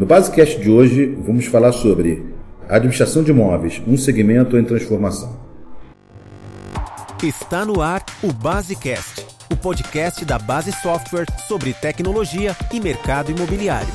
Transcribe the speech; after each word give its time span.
No 0.00 0.06
Basecast 0.06 0.58
de 0.58 0.70
hoje, 0.70 1.14
vamos 1.26 1.44
falar 1.44 1.72
sobre 1.72 2.24
administração 2.66 3.22
de 3.22 3.32
imóveis, 3.32 3.82
um 3.86 3.98
segmento 3.98 4.56
em 4.56 4.64
transformação. 4.64 5.36
Está 7.22 7.66
no 7.66 7.82
ar 7.82 8.02
o 8.22 8.32
Basecast, 8.32 9.26
o 9.52 9.56
podcast 9.56 10.24
da 10.24 10.38
Base 10.38 10.72
Software 10.72 11.26
sobre 11.46 11.74
tecnologia 11.74 12.56
e 12.72 12.80
mercado 12.80 13.30
imobiliário. 13.30 13.92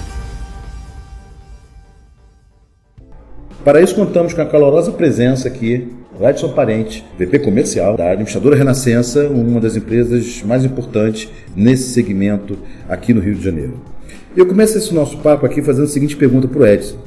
Para 3.64 3.82
isso, 3.82 3.96
contamos 3.96 4.32
com 4.32 4.42
a 4.42 4.46
calorosa 4.46 4.92
presença 4.92 5.48
aqui 5.48 5.92
do 6.16 6.24
Edson 6.24 6.54
Parente, 6.54 7.04
VP 7.18 7.40
comercial 7.40 7.98
da 7.98 8.12
administradora 8.12 8.56
Renascença, 8.56 9.28
uma 9.28 9.60
das 9.60 9.76
empresas 9.76 10.44
mais 10.44 10.64
importantes 10.64 11.28
nesse 11.56 11.94
segmento 11.94 12.60
aqui 12.88 13.12
no 13.12 13.22
Rio 13.22 13.34
de 13.34 13.44
Janeiro. 13.44 13.95
Eu 14.36 14.46
começo 14.46 14.78
esse 14.78 14.94
nosso 14.94 15.18
papo 15.20 15.46
aqui 15.46 15.62
fazendo 15.62 15.86
a 15.86 15.88
seguinte 15.88 16.18
pergunta 16.18 16.46
para 16.46 16.60
o 16.60 16.68
Edson. 16.68 16.98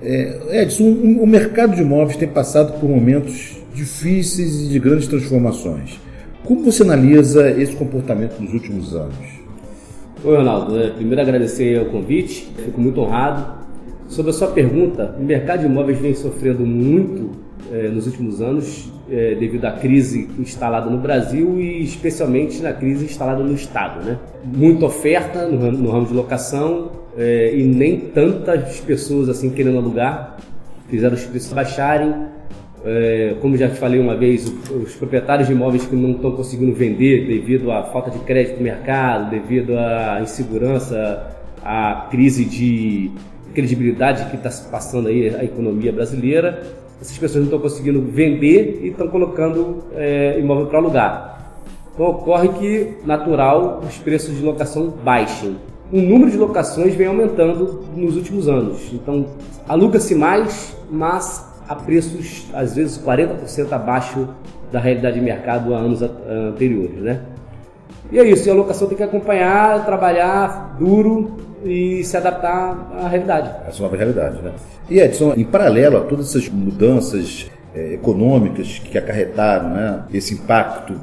É, 0.00 0.62
Edson, 0.62 0.84
o 0.84 1.26
mercado 1.26 1.74
de 1.74 1.82
imóveis 1.82 2.16
tem 2.16 2.28
passado 2.28 2.78
por 2.78 2.88
momentos 2.88 3.56
difíceis 3.74 4.62
e 4.62 4.68
de 4.68 4.78
grandes 4.78 5.08
transformações. 5.08 5.98
Como 6.44 6.62
você 6.62 6.84
analisa 6.84 7.50
esse 7.50 7.74
comportamento 7.74 8.38
nos 8.38 8.52
últimos 8.52 8.94
anos? 8.94 9.16
Oi, 10.22 10.36
Ronaldo. 10.36 10.78
É, 10.78 10.90
primeiro 10.90 11.20
agradecer 11.20 11.82
o 11.82 11.86
convite, 11.86 12.48
fico 12.64 12.80
muito 12.80 13.00
honrado. 13.00 13.64
Sobre 14.06 14.30
a 14.30 14.34
sua 14.34 14.48
pergunta, 14.48 15.16
o 15.18 15.24
mercado 15.24 15.60
de 15.60 15.66
imóveis 15.66 15.98
vem 15.98 16.14
sofrendo 16.14 16.64
muito 16.64 17.32
é, 17.74 17.88
nos 17.88 18.06
últimos 18.06 18.40
anos 18.40 18.88
é, 19.10 19.34
devido 19.34 19.64
à 19.64 19.72
crise 19.72 20.28
instalada 20.38 20.88
no 20.88 20.98
Brasil 20.98 21.60
e 21.60 21.82
especialmente 21.82 22.62
na 22.62 22.72
crise 22.72 23.04
instalada 23.04 23.42
no 23.42 23.52
Estado. 23.52 24.04
Né? 24.04 24.16
Muita 24.44 24.86
oferta 24.86 25.48
no, 25.48 25.72
no 25.72 25.90
ramo 25.90 26.06
de 26.06 26.14
locação 26.14 26.92
é, 27.18 27.52
e 27.52 27.64
nem 27.64 27.98
tantas 27.98 28.78
pessoas 28.78 29.28
assim 29.28 29.50
querendo 29.50 29.78
alugar, 29.78 30.36
fizeram 30.88 31.16
os 31.16 31.24
preços 31.24 31.52
baixarem. 31.52 32.14
Como 33.40 33.56
já 33.56 33.66
te 33.66 33.76
falei 33.76 33.98
uma 33.98 34.14
vez, 34.14 34.46
os 34.70 34.94
proprietários 34.94 35.48
de 35.48 35.54
imóveis 35.54 35.86
que 35.86 35.96
não 35.96 36.10
estão 36.10 36.32
conseguindo 36.32 36.74
vender 36.74 37.26
devido 37.26 37.72
à 37.72 37.84
falta 37.84 38.10
de 38.10 38.18
crédito 38.18 38.58
no 38.58 38.62
mercado, 38.62 39.30
devido 39.30 39.74
à 39.78 40.20
insegurança, 40.20 41.34
à 41.64 42.08
crise 42.10 42.44
de 42.44 43.10
credibilidade 43.54 44.28
que 44.30 44.36
está 44.36 44.50
passando 44.70 45.08
aí 45.08 45.34
a 45.34 45.44
economia 45.44 45.92
brasileira, 45.92 46.62
essas 47.00 47.16
pessoas 47.16 47.44
não 47.44 47.44
estão 47.44 47.60
conseguindo 47.60 48.02
vender 48.02 48.80
e 48.82 48.88
estão 48.88 49.08
colocando 49.08 49.84
é, 49.94 50.38
imóvel 50.38 50.66
para 50.66 50.78
alugar. 50.78 51.34
Então 51.94 52.06
ocorre 52.06 52.48
que, 52.48 52.96
natural, 53.06 53.80
os 53.86 53.96
preços 53.98 54.36
de 54.36 54.42
locação 54.42 54.92
baixem. 55.04 55.56
O 55.92 56.00
número 56.00 56.30
de 56.30 56.36
locações 56.36 56.94
vem 56.94 57.06
aumentando 57.06 57.84
nos 57.94 58.16
últimos 58.16 58.48
anos. 58.48 58.92
Então 58.92 59.26
aluga-se 59.68 60.14
mais, 60.14 60.76
mas 60.90 61.46
a 61.68 61.74
preços 61.74 62.46
às 62.52 62.74
vezes 62.74 62.98
40% 62.98 63.72
abaixo 63.72 64.28
da 64.72 64.80
realidade 64.80 65.18
de 65.18 65.24
mercado 65.24 65.74
há 65.74 65.78
anos 65.78 66.02
anteriores, 66.02 67.00
né? 67.00 67.22
E 68.10 68.18
é 68.18 68.24
isso, 68.24 68.48
e 68.48 68.50
a 68.50 68.54
locação 68.54 68.86
tem 68.86 68.96
que 68.96 69.02
acompanhar, 69.02 69.84
trabalhar 69.84 70.76
duro 70.78 71.36
e 71.64 72.04
se 72.04 72.16
adaptar 72.16 72.90
à 73.00 73.08
realidade. 73.08 73.50
Essa 73.66 73.82
nova 73.82 73.96
realidade, 73.96 74.42
né? 74.42 74.52
E 74.88 74.98
Edson, 74.98 75.34
em 75.36 75.44
paralelo 75.44 75.96
a 75.96 76.00
todas 76.02 76.28
essas 76.28 76.48
mudanças 76.48 77.50
é, 77.74 77.94
econômicas 77.94 78.78
que 78.78 78.96
acarretaram 78.98 79.70
né, 79.70 80.04
esse 80.12 80.34
impacto 80.34 80.94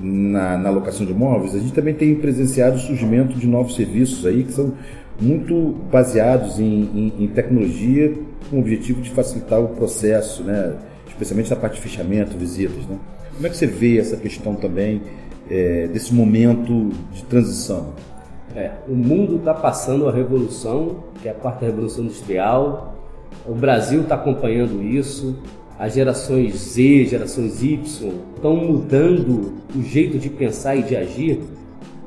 na, 0.00 0.58
na 0.58 0.70
locação 0.70 1.06
de 1.06 1.12
imóveis, 1.12 1.54
a 1.54 1.58
gente 1.58 1.72
também 1.72 1.94
tem 1.94 2.14
presenciado 2.14 2.76
o 2.76 2.80
surgimento 2.80 3.38
de 3.38 3.46
novos 3.46 3.74
serviços 3.74 4.26
aí 4.26 4.44
que 4.44 4.52
são 4.52 4.74
muito 5.20 5.74
baseados 5.90 6.58
em, 6.58 6.64
em, 6.64 7.24
em 7.24 7.26
tecnologia 7.28 8.12
com 8.50 8.56
o 8.56 8.60
objetivo 8.60 9.00
de 9.00 9.10
facilitar 9.10 9.60
o 9.60 9.68
processo, 9.68 10.42
né, 10.42 10.74
especialmente 11.08 11.50
na 11.50 11.56
parte 11.56 11.76
de 11.76 11.80
fechamento, 11.80 12.36
visitas. 12.36 12.84
Né? 12.86 12.98
Como 13.34 13.46
é 13.46 13.50
que 13.50 13.56
você 13.56 13.66
vê 13.66 13.98
essa 13.98 14.16
questão 14.16 14.54
também 14.54 15.02
é, 15.50 15.88
desse 15.88 16.12
momento 16.12 16.90
de 17.12 17.24
transição? 17.24 17.94
É, 18.54 18.70
o 18.88 18.94
mundo 18.94 19.36
está 19.36 19.54
passando 19.54 20.08
a 20.08 20.12
revolução, 20.12 21.04
que 21.20 21.28
é 21.28 21.30
a 21.30 21.34
quarta 21.34 21.64
revolução 21.64 22.04
industrial. 22.04 22.94
O 23.46 23.54
Brasil 23.54 24.02
está 24.02 24.14
acompanhando 24.14 24.82
isso. 24.82 25.36
As 25.78 25.94
gerações 25.94 26.54
Z, 26.54 27.06
gerações 27.06 27.62
Y 27.62 28.12
estão 28.34 28.56
mudando 28.56 29.54
o 29.74 29.82
jeito 29.82 30.18
de 30.18 30.30
pensar 30.30 30.76
e 30.76 30.82
de 30.82 30.94
agir 30.94 31.40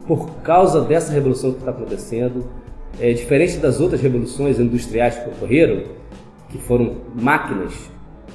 por 0.08 0.30
causa 0.38 0.82
dessa 0.82 1.12
revolução 1.12 1.52
que 1.52 1.60
está 1.60 1.72
acontecendo. 1.72 2.46
É 3.00 3.12
diferente 3.12 3.58
das 3.58 3.82
outras 3.82 4.02
revoluções 4.02 4.58
industriais 4.58 5.18
que 5.18 5.30
ocorreram, 5.30 5.84
que 6.50 6.58
foram 6.58 6.96
máquinas 7.14 7.74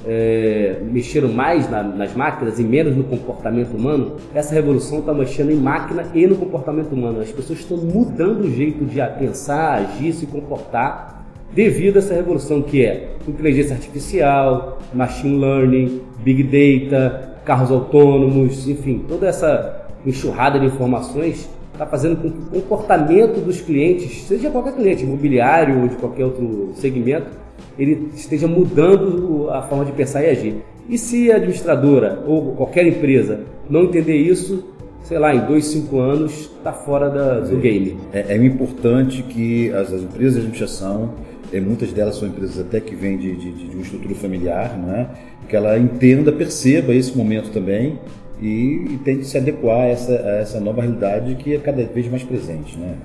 é, 0.07 0.79
mexeram 0.91 1.29
mais 1.29 1.71
na, 1.71 1.83
nas 1.83 2.15
máquinas 2.15 2.59
e 2.59 2.63
menos 2.63 2.97
no 2.97 3.05
comportamento 3.05 3.77
humano, 3.77 4.17
essa 4.35 4.55
revolução 4.55 5.01
está 5.01 5.15
mexendo 5.15 5.51
em 5.51 5.57
máquina 5.57 6.07
e 6.15 6.27
no 6.27 6.37
comportamento 6.37 6.93
humano. 6.93 7.21
As 7.21 7.31
pessoas 7.31 7.61
estão 7.61 7.77
mudando 7.77 8.43
o 8.43 8.51
jeito 8.51 8.85
de 8.85 9.01
pensar, 9.19 9.79
agir, 9.79 10.13
se 10.13 10.27
comportar 10.27 11.25
devido 11.55 11.97
a 11.97 11.99
essa 11.99 12.15
revolução 12.15 12.63
que 12.63 12.85
é 12.85 13.11
inteligência 13.29 13.75
artificial, 13.75 14.79
machine 14.93 15.39
learning, 15.39 16.01
big 16.25 16.43
data, 16.45 17.37
carros 17.45 17.71
autônomos, 17.71 18.69
enfim, 18.69 19.05
toda 19.07 19.27
essa 19.27 19.87
enxurrada 20.05 20.59
de 20.59 20.67
informações 20.67 21.49
está 21.73 21.87
fazendo 21.87 22.17
com 22.17 22.31
que 22.31 22.59
o 22.59 22.63
comportamento 22.63 23.41
dos 23.41 23.61
clientes, 23.61 24.23
seja 24.23 24.51
qualquer 24.51 24.75
cliente, 24.75 25.05
imobiliário 25.05 25.83
ou 25.83 25.89
de 25.89 25.97
qualquer 25.97 26.25
outro 26.25 26.73
segmento, 26.75 27.42
ele 27.79 28.11
esteja 28.15 28.47
mudando 28.47 29.49
a 29.51 29.63
forma 29.63 29.85
de 29.85 29.93
pensar 29.93 30.23
e 30.23 30.31
agir. 30.31 30.57
E 30.89 30.99
se 30.99 31.31
a 31.31 31.37
administradora 31.37 32.23
ou 32.27 32.55
qualquer 32.55 32.87
empresa 32.87 33.41
não 33.69 33.85
entender 33.85 34.17
isso, 34.17 34.65
sei 35.05 35.19
lá, 35.19 35.35
em 35.35 35.47
dois, 35.47 35.67
cinco 35.67 35.99
anos 35.99 36.51
está 36.57 36.73
fora 36.73 37.09
da, 37.09 37.41
do 37.41 37.57
game. 37.57 37.97
É, 38.13 38.35
é, 38.35 38.37
importante 38.37 39.23
que 39.23 39.71
as, 39.71 39.93
as, 39.93 40.03
empresas 40.03 40.35
de 40.35 40.39
administração, 40.41 41.11
e 41.53 41.61
muitas 41.61 41.93
delas 41.93 42.17
são 42.17 42.29
empresas 42.29 42.59
até 42.59 42.81
que 42.81 42.95
vêm 42.95 43.17
de, 43.17 43.35
de, 43.37 43.53
de 43.53 43.75
uma 43.75 43.83
estrutura 43.83 44.15
familiar, 44.15 44.77
né, 44.79 45.09
que 45.49 45.55
ela 45.55 45.79
entenda, 45.79 46.33
perceba 46.33 46.95
esse 46.95 47.17
momento 47.17 47.51
também 47.51 47.99
e, 48.41 48.87
e 48.91 49.01
tente 49.05 49.27
se 49.27 49.37
adequar 49.39 49.81
a 49.81 49.87
essa, 49.87 50.13
a 50.13 50.37
essa 50.39 50.61
nova 50.61 50.83
realidade 50.83 51.35
que 51.37 51.55
é 51.55 51.59
cada 51.59 51.85
vez 51.85 52.09
mais 52.09 52.23
presente. 52.23 52.79
Né? 52.79 52.97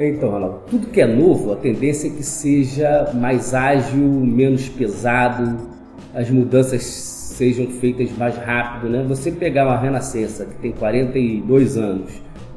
Então, 0.00 0.30
Ronaldo, 0.30 0.60
tudo 0.70 0.86
que 0.86 1.00
é 1.00 1.06
novo, 1.06 1.52
a 1.52 1.56
tendência 1.56 2.06
é 2.06 2.10
que 2.10 2.22
seja 2.22 3.10
mais 3.14 3.52
ágil, 3.52 3.98
menos 3.98 4.68
pesado, 4.68 5.58
as 6.14 6.30
mudanças 6.30 6.84
sejam 6.84 7.66
feitas 7.66 8.10
mais 8.16 8.36
rápido, 8.36 8.88
né? 8.90 9.04
Você 9.08 9.32
pegar 9.32 9.66
uma 9.66 9.76
Renascença 9.76 10.44
que 10.44 10.54
tem 10.56 10.70
42 10.70 11.76
anos, 11.76 12.12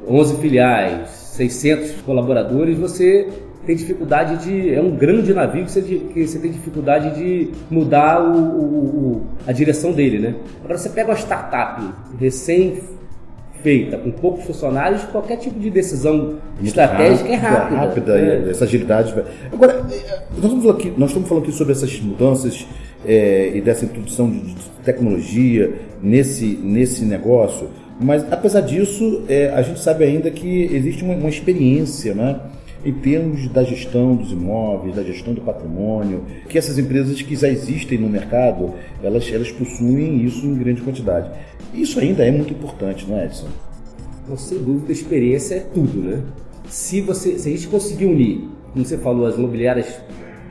11 0.08 0.36
filiais, 0.40 1.08
600 1.08 2.02
colaboradores, 2.02 2.78
você 2.78 3.28
tem 3.66 3.74
dificuldade 3.74 4.44
de. 4.44 4.74
É 4.74 4.80
um 4.80 4.96
grande 4.96 5.34
navio 5.34 5.64
que 5.64 5.70
você, 5.70 5.82
que 5.82 6.26
você 6.26 6.38
tem 6.38 6.50
dificuldade 6.50 7.16
de 7.16 7.50
mudar 7.70 8.22
o, 8.22 8.36
o, 8.36 9.26
a 9.46 9.52
direção 9.52 9.92
dele, 9.92 10.18
né? 10.18 10.34
Agora 10.62 10.78
você 10.78 10.88
pega 10.88 11.10
uma 11.10 11.18
startup 11.18 11.82
recém 12.18 12.80
feita 13.62 13.96
com 13.96 14.10
poucos 14.10 14.44
funcionários, 14.44 15.02
qualquer 15.04 15.36
tipo 15.36 15.58
de 15.58 15.70
decisão 15.70 16.16
Muito 16.16 16.64
estratégica 16.64 17.28
rápida, 17.28 17.32
é 17.32 17.36
rápida. 17.36 17.76
rápida 17.76 18.18
é. 18.18 18.50
essa 18.50 18.64
agilidade. 18.64 19.14
Agora, 19.52 19.82
nós 20.36 20.44
estamos, 20.44 20.68
aqui, 20.68 20.92
nós 20.96 21.10
estamos 21.10 21.28
falando 21.28 21.44
aqui 21.44 21.52
sobre 21.52 21.72
essas 21.72 22.00
mudanças 22.00 22.66
é, 23.06 23.52
e 23.54 23.60
dessa 23.60 23.84
introdução 23.84 24.30
de, 24.30 24.40
de, 24.40 24.72
tecnologia 24.84 25.72
nesse, 26.02 26.58
nesse 26.60 27.04
negócio, 27.04 27.68
mas 28.00 28.24
apesar 28.32 28.62
disso, 28.62 29.22
é, 29.28 29.48
a 29.50 29.62
gente 29.62 29.78
sabe 29.78 30.04
ainda 30.04 30.28
que 30.28 30.64
existe 30.72 31.04
uma, 31.04 31.14
uma 31.14 31.28
experiência, 31.28 32.14
né? 32.14 32.40
Em 32.84 32.92
termos 32.92 33.48
da 33.48 33.62
gestão 33.62 34.16
dos 34.16 34.32
imóveis, 34.32 34.96
da 34.96 35.02
gestão 35.02 35.32
do 35.32 35.40
patrimônio, 35.40 36.24
que 36.48 36.58
essas 36.58 36.78
empresas 36.78 37.20
que 37.22 37.36
já 37.36 37.48
existem 37.48 37.98
no 37.98 38.08
mercado, 38.08 38.74
elas, 39.02 39.30
elas 39.32 39.50
possuem 39.50 40.24
isso 40.24 40.44
em 40.44 40.54
grande 40.54 40.82
quantidade. 40.82 41.30
Isso 41.72 42.00
ainda 42.00 42.24
é 42.24 42.30
muito 42.30 42.52
importante, 42.52 43.06
não 43.08 43.18
é, 43.18 43.26
Edson? 43.26 43.48
Então, 44.24 44.36
sem 44.36 44.58
dúvida, 44.58 44.92
experiência 44.92 45.56
é 45.56 45.60
tudo, 45.60 46.00
né? 46.00 46.22
Se, 46.68 47.00
você, 47.00 47.38
se 47.38 47.48
a 47.48 47.52
gente 47.52 47.68
conseguir 47.68 48.06
unir, 48.06 48.48
como 48.72 48.84
você 48.84 48.98
falou, 48.98 49.26
as 49.26 49.36
imobiliárias 49.36 49.86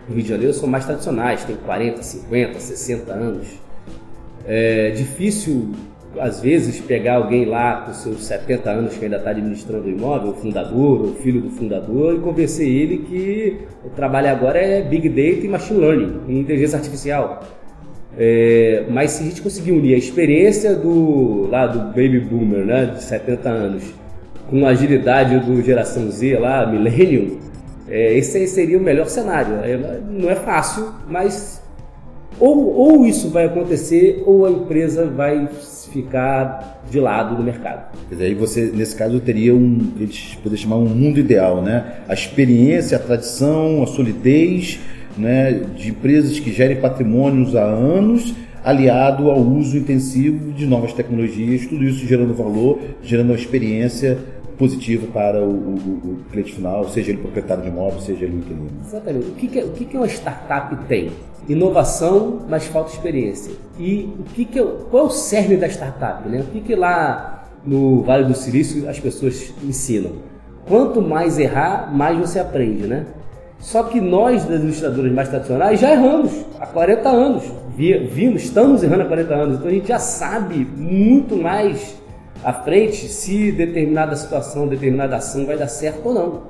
do 0.07 0.13
Rio 0.13 0.23
de 0.23 0.29
Janeiro 0.29 0.53
são 0.53 0.67
mais 0.67 0.85
tradicionais, 0.85 1.43
têm 1.43 1.55
40, 1.55 2.01
50, 2.01 2.59
60 2.59 3.13
anos. 3.13 3.47
É 4.45 4.91
difícil 4.91 5.71
às 6.19 6.41
vezes, 6.41 6.79
pegar 6.79 7.15
alguém 7.15 7.45
lá 7.45 7.81
com 7.81 7.93
seus 7.93 8.23
70 8.25 8.69
anos 8.69 8.97
que 8.97 9.05
ainda 9.05 9.17
está 9.17 9.29
administrando 9.29 9.87
o 9.87 9.89
imóvel, 9.89 10.31
o 10.31 10.33
fundador, 10.33 11.01
o 11.01 11.15
filho 11.15 11.41
do 11.41 11.49
fundador, 11.49 12.15
e 12.15 12.19
convencer 12.19 12.67
ele 12.67 12.97
que 12.99 13.57
o 13.85 13.89
trabalho 13.89 14.29
agora 14.29 14.59
é 14.59 14.81
Big 14.81 15.07
Data 15.09 15.45
e 15.45 15.47
Machine 15.47 15.79
Learning, 15.79 16.19
e 16.27 16.39
inteligência 16.39 16.77
artificial. 16.77 17.43
É, 18.17 18.85
mas 18.89 19.11
se 19.11 19.23
a 19.23 19.27
gente 19.27 19.41
conseguir 19.41 19.71
unir 19.71 19.95
a 19.95 19.97
experiência 19.97 20.75
do, 20.75 21.47
lá, 21.49 21.65
do 21.65 21.79
Baby 21.89 22.19
Boomer, 22.19 22.65
né, 22.65 22.85
de 22.87 23.01
70 23.03 23.49
anos, 23.49 23.83
com 24.49 24.65
a 24.65 24.69
agilidade 24.71 25.39
do 25.39 25.61
geração 25.61 26.11
Z 26.11 26.37
lá, 26.37 26.65
Millennium, 26.65 27.39
É, 27.89 28.17
esse 28.17 28.47
seria 28.47 28.77
o 28.77 28.81
melhor 28.81 29.07
cenário. 29.07 29.55
É, 29.63 29.99
não 30.09 30.29
é 30.29 30.35
fácil, 30.35 30.93
mas 31.09 31.60
ou, 32.39 32.73
ou 32.73 33.05
isso 33.05 33.29
vai 33.29 33.45
acontecer 33.45 34.23
ou 34.25 34.45
a 34.45 34.51
empresa 34.51 35.05
vai 35.05 35.47
ficar 35.91 36.81
de 36.89 36.99
lado 36.99 37.37
no 37.37 37.43
mercado. 37.43 37.91
Quer 38.07 38.15
dizer, 38.15 38.25
aí 38.25 38.33
você, 38.33 38.71
nesse 38.73 38.95
caso, 38.95 39.19
teria 39.19 39.53
um, 39.53 39.91
eles 39.99 40.35
poderiam 40.35 40.57
chamar 40.63 40.77
um 40.77 40.85
mundo 40.85 41.19
ideal, 41.19 41.61
né? 41.61 41.97
A 42.07 42.13
experiência, 42.13 42.97
a 42.97 42.99
tradição, 42.99 43.83
a 43.83 43.87
solidez 43.87 44.79
né, 45.17 45.51
de 45.75 45.89
empresas 45.89 46.39
que 46.39 46.51
gerem 46.51 46.77
patrimônios 46.77 47.55
há 47.55 47.63
anos, 47.63 48.33
aliado 48.63 49.29
ao 49.29 49.39
uso 49.39 49.77
intensivo 49.77 50.51
de 50.51 50.65
novas 50.65 50.93
tecnologias, 50.93 51.65
tudo 51.65 51.83
isso 51.83 52.05
gerando 52.05 52.33
valor, 52.33 52.79
gerando 53.03 53.29
uma 53.29 53.35
experiência 53.35 54.17
positiva 54.61 55.07
para 55.11 55.41
o, 55.41 55.49
o, 55.49 55.73
o 55.73 56.17
cliente 56.31 56.53
final, 56.53 56.87
seja 56.87 57.09
ele 57.09 57.17
proprietário 57.17 57.63
de 57.63 57.69
imóvel, 57.69 57.99
seja 57.99 58.25
ele 58.25 58.37
inquilino. 58.37 58.69
Exatamente. 58.85 59.29
O 59.29 59.33
que, 59.33 59.47
que, 59.47 59.59
o 59.59 59.71
que, 59.71 59.85
que 59.85 59.97
uma 59.97 60.05
startup 60.05 60.75
tem? 60.87 61.09
Inovação, 61.49 62.41
mas 62.47 62.67
falta 62.67 62.91
experiência. 62.91 63.53
E 63.79 64.07
o 64.19 64.23
que, 64.23 64.45
que 64.45 64.59
é, 64.59 64.63
qual 64.91 65.05
é 65.05 65.07
o 65.07 65.09
cerne 65.09 65.57
da 65.57 65.67
startup? 65.67 66.29
Né? 66.29 66.41
O 66.41 66.51
que, 66.51 66.61
que 66.61 66.75
lá 66.75 67.49
no 67.65 68.03
Vale 68.03 68.25
do 68.25 68.35
Silício 68.35 68.87
as 68.87 68.99
pessoas 68.99 69.51
ensinam? 69.63 70.11
Quanto 70.67 71.01
mais 71.01 71.39
errar, 71.39 71.91
mais 71.91 72.19
você 72.19 72.37
aprende, 72.37 72.85
né? 72.85 73.07
Só 73.57 73.81
que 73.83 73.99
nós, 73.99 74.45
das 74.45 74.61
ilustradoras 74.61 75.11
mais 75.11 75.29
tradicionais, 75.29 75.79
já 75.79 75.91
erramos 75.91 76.31
há 76.59 76.67
40 76.67 77.09
anos. 77.09 77.43
Vimos, 77.75 78.43
estamos 78.43 78.83
errando 78.83 79.01
há 79.01 79.05
40 79.05 79.33
anos. 79.33 79.55
Então 79.57 79.67
a 79.67 79.71
gente 79.71 79.87
já 79.87 79.99
sabe 79.99 80.67
muito 80.77 81.35
mais 81.35 81.99
à 82.43 82.53
frente 82.53 83.07
se 83.07 83.51
determinada 83.51 84.15
situação, 84.15 84.67
determinada 84.67 85.17
ação 85.17 85.45
vai 85.45 85.57
dar 85.57 85.67
certo 85.67 86.07
ou 86.07 86.13
não. 86.13 86.41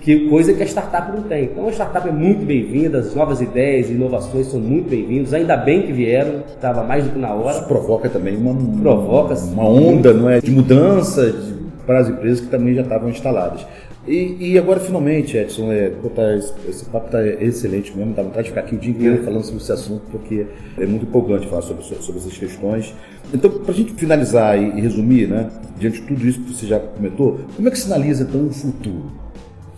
Que 0.00 0.28
coisa 0.28 0.52
que 0.52 0.62
a 0.62 0.66
startup 0.66 1.10
não 1.10 1.22
tem. 1.22 1.44
Então 1.44 1.66
a 1.66 1.72
startup 1.72 2.06
é 2.06 2.12
muito 2.12 2.44
bem-vinda, 2.44 2.98
as 2.98 3.14
novas 3.14 3.40
ideias 3.40 3.88
e 3.88 3.92
inovações 3.92 4.48
são 4.48 4.60
muito 4.60 4.90
bem-vindas. 4.90 5.32
Ainda 5.32 5.56
bem 5.56 5.82
que 5.82 5.92
vieram, 5.92 6.42
estava 6.54 6.84
mais 6.84 7.04
do 7.04 7.10
que 7.10 7.18
na 7.18 7.32
hora. 7.32 7.56
Isso 7.56 7.66
provoca 7.66 8.10
também 8.10 8.36
uma, 8.36 8.54
provoca 8.82 9.34
uma 9.34 9.66
onda 9.66 10.12
não 10.12 10.28
é, 10.28 10.40
de 10.40 10.50
mudança 10.50 11.30
de, 11.30 11.54
para 11.86 12.00
as 12.00 12.08
empresas 12.10 12.40
que 12.40 12.48
também 12.48 12.74
já 12.74 12.82
estavam 12.82 13.08
instaladas. 13.08 13.66
E, 14.06 14.52
e, 14.52 14.58
agora, 14.58 14.78
finalmente, 14.80 15.34
Edson, 15.34 15.72
é, 15.72 15.90
tá, 16.14 16.34
esse 16.68 16.84
papo 16.84 17.06
está 17.06 17.26
excelente 17.26 17.96
mesmo, 17.96 18.12
dá 18.12 18.22
vontade 18.22 18.44
de 18.44 18.48
ficar 18.50 18.60
aqui 18.60 18.74
o 18.74 18.78
dia 18.78 18.90
inteiro 18.90 19.24
falando 19.24 19.42
sobre 19.44 19.62
esse 19.62 19.72
assunto, 19.72 20.02
porque 20.10 20.46
é 20.76 20.84
muito 20.84 21.06
empolgante 21.06 21.46
falar 21.48 21.62
sobre, 21.62 21.82
sobre 21.84 22.20
essas 22.20 22.36
questões. 22.36 22.94
Então, 23.32 23.50
para 23.50 23.72
a 23.72 23.74
gente 23.74 23.94
finalizar 23.94 24.58
e, 24.58 24.78
e, 24.78 24.80
resumir, 24.82 25.26
né, 25.28 25.50
diante 25.78 26.02
de 26.02 26.06
tudo 26.06 26.28
isso 26.28 26.40
que 26.40 26.52
você 26.52 26.66
já 26.66 26.78
comentou, 26.78 27.40
como 27.56 27.66
é 27.66 27.70
que 27.70 27.78
sinaliza 27.78 28.24
então 28.24 28.46
o 28.46 28.52
futuro? 28.52 29.10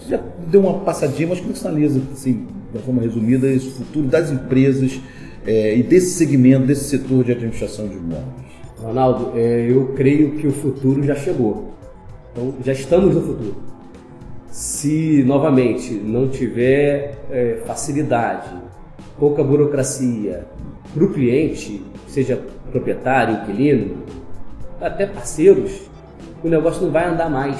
Você 0.00 0.10
já 0.10 0.20
deu 0.48 0.60
uma 0.60 0.80
passadinha, 0.80 1.28
mas 1.28 1.38
como 1.38 1.50
é 1.50 1.52
que 1.52 1.58
sinaliza, 1.60 2.02
assim, 2.12 2.46
de 2.74 2.80
forma 2.80 3.02
resumida, 3.02 3.46
esse 3.46 3.70
futuro 3.70 4.08
das 4.08 4.32
empresas 4.32 5.00
é, 5.46 5.78
e 5.78 5.84
desse 5.84 6.16
segmento, 6.16 6.66
desse 6.66 6.84
setor 6.84 7.22
de 7.22 7.30
administração 7.30 7.86
de 7.86 7.94
imóveis? 7.94 8.26
Ronaldo, 8.76 9.38
é, 9.38 9.70
eu 9.70 9.92
creio 9.94 10.32
que 10.32 10.48
o 10.48 10.52
futuro 10.52 11.00
já 11.04 11.14
chegou. 11.14 11.76
Então, 12.32 12.54
já 12.64 12.72
estamos 12.72 13.14
no 13.14 13.22
futuro 13.22 13.75
se 14.56 15.22
novamente 15.22 15.92
não 15.92 16.28
tiver 16.28 17.18
é, 17.30 17.58
facilidade, 17.66 18.48
pouca 19.18 19.44
burocracia 19.44 20.46
para 20.94 21.04
o 21.04 21.12
cliente, 21.12 21.84
seja 22.08 22.40
proprietário, 22.72 23.34
inquilino, 23.34 23.98
até 24.80 25.04
parceiros, 25.04 25.82
o 26.42 26.48
negócio 26.48 26.86
não 26.86 26.90
vai 26.90 27.06
andar 27.06 27.28
mais. 27.28 27.58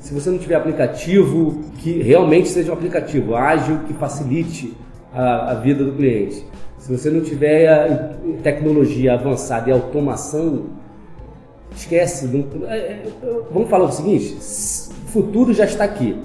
Se 0.00 0.14
você 0.14 0.30
não 0.30 0.38
tiver 0.38 0.54
aplicativo 0.54 1.62
que 1.76 2.00
realmente 2.00 2.48
seja 2.48 2.70
um 2.70 2.74
aplicativo 2.74 3.36
ágil 3.36 3.80
que 3.86 3.92
facilite 3.92 4.74
a, 5.12 5.50
a 5.50 5.54
vida 5.56 5.84
do 5.84 5.92
cliente, 5.92 6.42
se 6.78 6.90
você 6.90 7.10
não 7.10 7.20
tiver 7.20 8.16
tecnologia 8.42 9.12
avançada 9.12 9.68
e 9.68 9.72
automação, 9.74 10.68
esquece. 11.76 12.26
Não, 12.26 12.66
é, 12.68 12.76
é, 12.76 13.02
vamos 13.50 13.68
falar 13.68 13.86
o 13.86 13.92
seguinte: 13.92 14.36
o 14.36 15.10
futuro 15.10 15.52
já 15.52 15.64
está 15.64 15.84
aqui. 15.84 16.16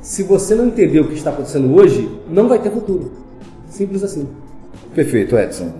Se 0.00 0.22
você 0.22 0.54
não 0.54 0.66
entender 0.66 1.00
o 1.00 1.08
que 1.08 1.14
está 1.14 1.30
acontecendo 1.30 1.74
hoje, 1.74 2.10
não 2.28 2.48
vai 2.48 2.58
ter 2.58 2.70
futuro. 2.70 3.12
Simples 3.68 4.02
assim. 4.02 4.26
Perfeito, 4.94 5.36
Edson. 5.36 5.72